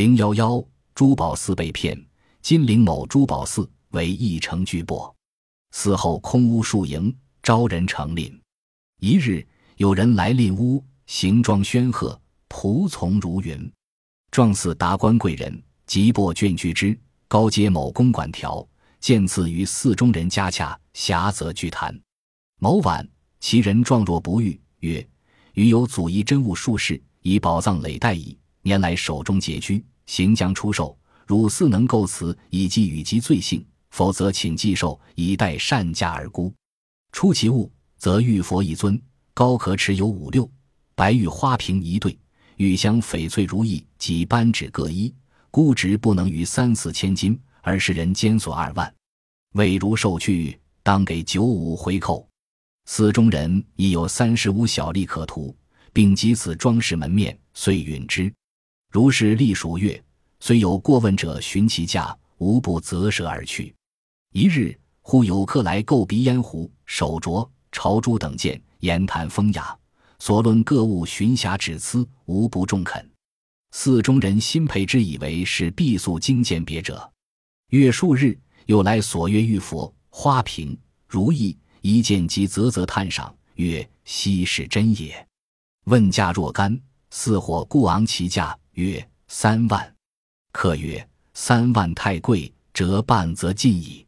[0.00, 1.94] 零幺幺，珠宝寺被骗，
[2.40, 5.12] 金陵某珠宝寺为一城巨擘，
[5.72, 8.34] 寺后空屋数营，招人成赁。
[9.00, 12.18] 一日，有人来赁屋，行装轩赫，
[12.48, 13.70] 仆从如云，
[14.30, 16.98] 状似达官贵人，即拨卷居之。
[17.28, 18.66] 高阶某公管条，
[19.00, 21.94] 见次于寺中人家洽，狭则具谈。
[22.58, 23.06] 某晚，
[23.38, 25.06] 其人状若不遇，曰
[25.52, 28.34] ：“余有祖遗珍物数事，以宝藏累代矣。
[28.62, 30.98] 年来手中拮据，行将出售。
[31.24, 33.60] 汝似能构辞，以及与其罪性；
[33.90, 36.52] 否则，请寄售，以待善价而沽。
[37.12, 39.00] 出其物，则玉佛一尊，
[39.32, 40.42] 高可尺有五六；
[40.96, 42.18] 白玉花瓶一对，
[42.56, 45.14] 玉香翡翠如意及扳指各一。”
[45.52, 48.92] 估值不能逾三四千金，而是人间所二万，
[49.54, 52.28] 未如受去，当给九五回扣。
[52.86, 55.56] 寺中人已有三十五小利可图，
[55.92, 58.32] 并及此装饰门面，遂允之。
[58.90, 60.02] 如是历数月，
[60.40, 63.72] 虽有过问者询其价，无不择舍而去。
[64.32, 69.78] 一日，忽有客来购鼻烟壶、手镯、朝珠等件，言谈风雅，
[70.18, 73.08] 所论各物寻瑕指疵，无不中肯。
[73.70, 77.08] 寺中人心佩之，以为是必素精鉴别者。
[77.68, 85.24] 月数日，又来索约玉佛、花瓶、如意一件，即啧啧叹赏，曰：“稀是真也。”
[85.86, 86.76] 问价若干，
[87.10, 89.94] 似火故昂其价，曰：“三万。”
[90.52, 94.06] 客曰：“三万太贵，折半则尽矣。”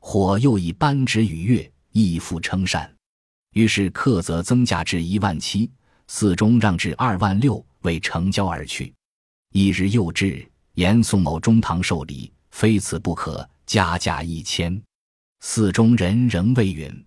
[0.00, 2.92] 火又以扳指与月，亦复称善。
[3.52, 5.70] 于是客则增价至一万七，
[6.06, 8.94] 寺中让至二万六，为成交而去。
[9.52, 14.80] 一日又至，言宋某中堂受礼，非此不可，加价一千。
[15.40, 17.04] 寺中人仍未允。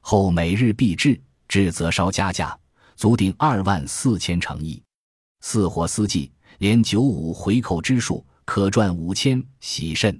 [0.00, 2.58] 后每日必至，至则稍加价，
[2.96, 4.82] 足顶二万四千乘意。
[5.46, 10.18] 四火司计连九五回扣之数，可赚五千，喜甚。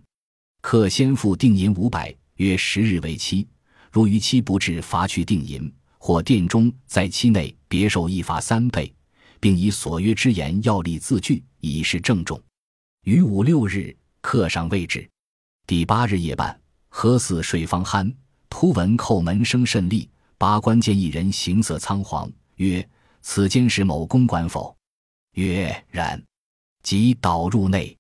[0.60, 3.48] 客先付定银五百，约十日为期。
[3.90, 8.94] 如逾期不至，罚去定银，或店中在期内别受一罚三倍。
[9.40, 12.38] 并以所约之言要立字据，以示郑重。
[13.04, 15.08] 于五六日，客上未至。
[15.66, 16.60] 第八日夜半，
[16.90, 18.14] 何似睡方酣，
[18.50, 20.06] 突闻叩门声甚厉。
[20.36, 22.86] 拔关见一人，形色仓皇，曰
[23.22, 24.76] ：“此间是某公馆否？”
[25.34, 26.22] 曰：“然。”
[26.82, 27.96] 即导入内，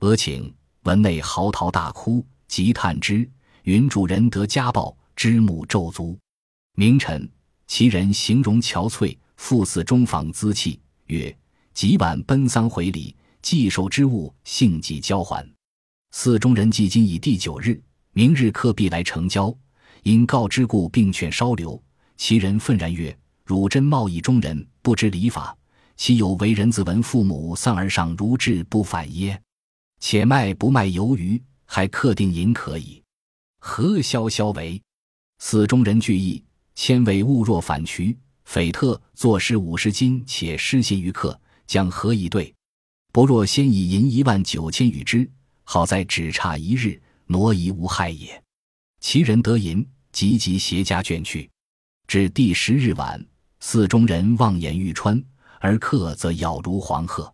[0.00, 0.52] 俄顷
[0.84, 3.28] 闻内嚎啕大哭，即叹之。
[3.64, 6.16] 云主人得家暴，知母骤足。
[6.76, 7.28] 明晨，
[7.66, 9.16] 其人形容憔悴。
[9.36, 11.36] 复寺中访资气，曰
[11.72, 15.44] ：“即晚奔丧回礼，寄受之物，性即交还。”
[16.12, 19.52] 寺中人既今已第九日，明日客必来成交，
[20.02, 21.82] 因告之故，并劝稍留。
[22.16, 25.56] 其人愤然曰：“汝真贸易中人，不知礼法，
[26.00, 29.38] 岂有为人子闻父母丧而上如至不反耶？
[30.00, 33.02] 且卖不卖鱿鱼，还客定银可以，
[33.58, 34.80] 何萧萧为？”
[35.40, 36.42] 寺中人惧意，
[36.74, 38.16] 千为物若反渠。
[38.44, 42.50] 匪特作诗五十金，且失信于客，将何以对？
[43.12, 45.30] 不若先以银一万九千与之，
[45.64, 48.42] 好在只差一日，挪移无害也。
[49.00, 51.50] 其人得银，急急携家卷去。
[52.06, 53.22] 至第十日晚，
[53.58, 55.22] 寺中人望眼欲穿，
[55.60, 57.32] 而客则杳如黄鹤。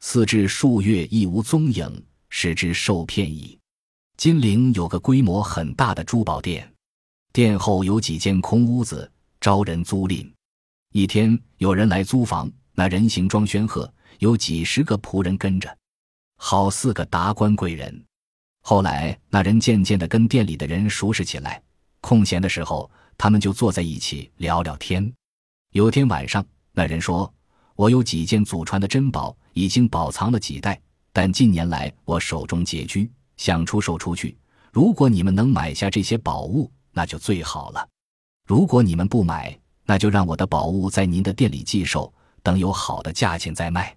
[0.00, 3.58] 四至数月亦无踪影，使之受骗矣。
[4.16, 6.70] 金陵有个规模很大的珠宝店，
[7.32, 9.10] 店后有几间空屋子，
[9.40, 10.30] 招人租赁。
[10.92, 15.74] 一天，有人来租房，那人行装轩赫，有几十个仆人跟着，
[16.36, 18.04] 好似个达官贵人。
[18.62, 21.62] 后来，那人渐渐的跟店里的人熟识起来，
[22.00, 25.12] 空闲的时候，他们就坐在一起聊聊天。
[25.72, 27.32] 有天晚上，那人说
[27.80, 30.78] ：“我有几件祖传的珍宝，已经保藏了几代，
[31.14, 34.36] 但近年来我手中拮据，想出售出去。
[34.70, 37.88] 如果你们能买下这些宝物，那就最好了。
[38.46, 43.96] 如果你们不买，”那就让我的宝物在您的店里寄售，等有好的价钱再卖。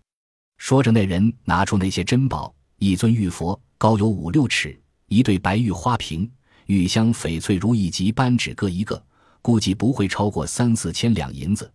[0.60, 4.70] 说着，那人拿出那些珍宝：一尊玉佛，高有五六尺；
[5.08, 6.32] 一对白玉花瓶，
[6.68, 9.04] 玉香翡翠如意及扳指各一个，
[9.42, 11.70] 估计不会超过三四千两银子。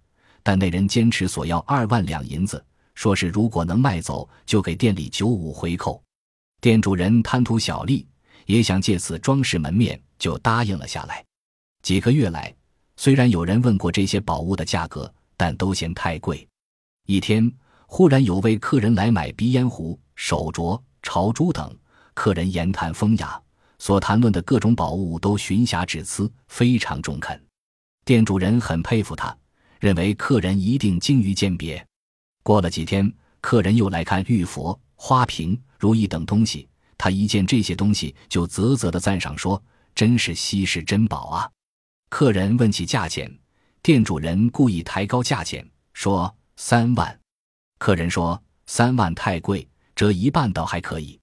[0.49, 2.65] 但那人坚持索要二万两银子，
[2.95, 6.03] 说是如果能卖走，就给店里九五回扣。
[6.59, 8.09] 店主人贪图小利，
[8.47, 11.23] 也想借此装饰门面，就答应了下来。
[11.83, 12.51] 几个月来。
[12.97, 16.49] 虽然有人问过这些宝物的价格，但都嫌太贵。
[17.05, 17.53] 一天，
[17.87, 21.77] 忽然有位客人来买鼻烟壶、手镯、朝珠等，
[22.15, 23.39] 客人言谈风雅，
[23.79, 27.39] 所谈论的各种宝物都寻瑕指疵，非常中肯。
[28.07, 29.37] 店主人很佩服他，
[29.81, 31.85] 认为客人一定精于鉴别。
[32.43, 36.69] 过了几天，客人又来看玉佛、花瓶、如意等东西。
[36.97, 39.63] 他一见这些东西，就啧啧的赞赏说
[39.95, 41.51] ：“真是稀世珍宝啊！”
[42.11, 43.33] 客人问起价钱，
[43.83, 47.17] 店主人故意抬高价钱，说三万。
[47.79, 51.17] 客人说三万太贵，折一半倒还可以。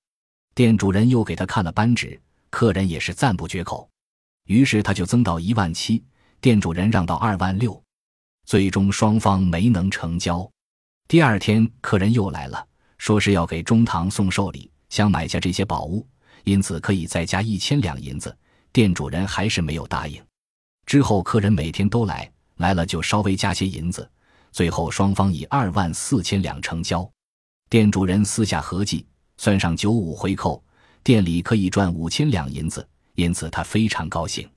[0.53, 2.17] 店主人又给他看了扳指，
[2.49, 3.89] 客人也是赞不绝口。
[4.45, 6.01] 于是他就增到一万七，
[6.39, 7.83] 店主人让到二万六，
[8.45, 10.49] 最终双方没能成交。
[11.07, 12.65] 第二天，客人又来了，
[12.97, 16.07] 说是要给中堂送寿礼，想买下这些宝物，
[16.43, 18.35] 因此可以再加一千两银子。
[18.71, 20.21] 店主人还是没有答应。
[20.85, 24.09] 之后，客人每天都来，来了就稍微加些银子，
[24.51, 27.09] 最后双方以二万四千两成交。
[27.69, 29.05] 店主人私下合计，
[29.37, 30.63] 算上九五回扣，
[31.03, 34.47] 店里可以赚五千两银子，因此他非常高兴。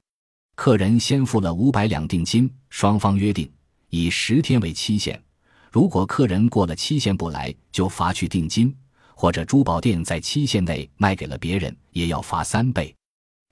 [0.57, 3.51] 客人先付了五百两定金，双方约定
[3.91, 5.23] 以十天为期限，
[5.71, 8.75] 如果客人过了期限不来，就罚去定金，
[9.15, 12.95] 或者珠宝店在期限内卖给了别人，也要罚三倍。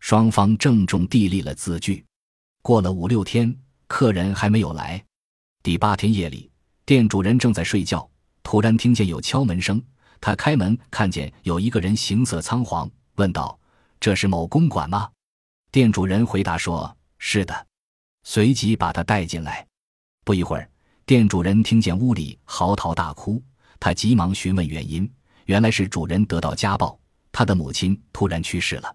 [0.00, 2.04] 双方郑重地立了字据。
[2.62, 3.56] 过了五六天，
[3.86, 5.02] 客人还没有来。
[5.62, 6.50] 第八天夜里，
[6.84, 8.08] 店主人正在睡觉，
[8.42, 9.82] 突然听见有敲门声。
[10.20, 13.58] 他开门，看见有一个人形色仓皇，问道
[13.98, 15.10] ：“这是某公馆吗？”
[15.72, 17.66] 店主人回答说：“是的。”
[18.24, 19.65] 随即把他带进来。
[20.26, 20.68] 不一会儿，
[21.04, 23.40] 店主人听见屋里嚎啕大哭，
[23.78, 25.08] 他急忙询问原因，
[25.44, 26.98] 原来是主人得到家暴，
[27.30, 28.92] 他的母亲突然去世了。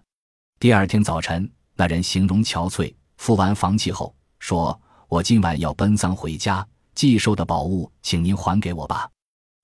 [0.60, 2.94] 第二天早晨，那人形容憔悴。
[3.16, 9.08] 付完房契后，说：“我今晚要奔丧回家，寄售的宝物，请您还给我吧。”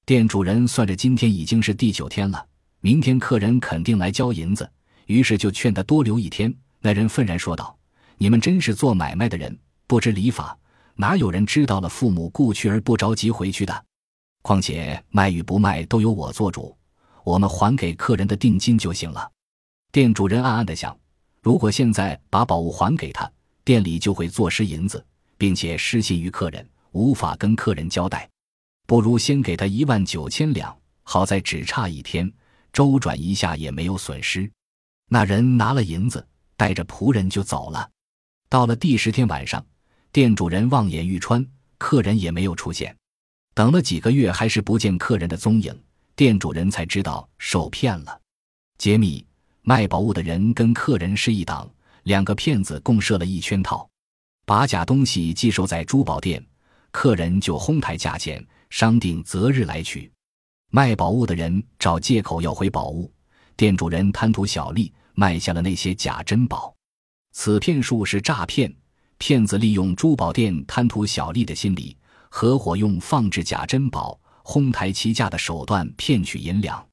[0.06, 2.42] 店主人算着今天已经是第九天了，
[2.80, 4.66] 明天客人肯定来交银子，
[5.04, 6.50] 于是就劝他多留一天。
[6.80, 7.76] 那人愤然说道
[8.16, 9.54] ：“你们真是做买卖的人，
[9.86, 10.58] 不知礼法，
[11.00, 13.84] 哪有人知道了父母故去而不着急回去的？
[14.42, 16.76] 况且卖与不卖都由我做主，
[17.22, 19.30] 我们还给客人的定金就行了。”
[19.92, 20.98] 店主人暗暗的想：
[21.40, 23.30] 如果现在把宝物还给他，
[23.62, 25.04] 店里就会坐失银子，
[25.36, 28.28] 并且失信于客人，无法跟客人交代。
[28.84, 32.28] 不如先给他一万九千两，好在只差一天，
[32.72, 34.50] 周转一下也没有损失。
[35.08, 37.88] 那人拿了银子，带着仆人就走了。
[38.48, 39.64] 到了第十天晚上，
[40.18, 41.46] 店主人望眼欲穿，
[41.78, 42.92] 客人也没有出现。
[43.54, 45.72] 等了几个月，还是不见客人的踪影，
[46.16, 48.20] 店主人才知道受骗了。
[48.78, 49.24] 揭秘：
[49.62, 51.70] 卖宝物的人跟客人是一党。
[52.02, 53.88] 两个骗子共设了一圈套，
[54.44, 56.44] 把假东西寄售在珠宝店，
[56.90, 60.10] 客人就哄抬价钱，商定择日来取。
[60.72, 63.08] 卖宝物的人找借口要回宝物，
[63.56, 66.74] 店主人贪图小利，卖下了那些假珍宝。
[67.30, 68.74] 此骗术是诈骗，
[69.18, 71.96] 骗子利用珠宝店贪图小利的心理，
[72.28, 76.84] 合伙用放置假珍宝、哄抬其价的手段骗取银两。